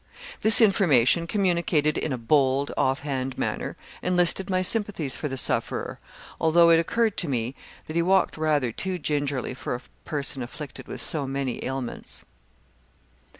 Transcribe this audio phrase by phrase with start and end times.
[0.41, 5.99] "This information, communicated in a bold, off hand manner, enlisted my sympathies for the sufferer,
[6.39, 7.53] although it occurred to me
[7.85, 12.25] that he walked rather too gingerly for a person afflicted with so many ailments."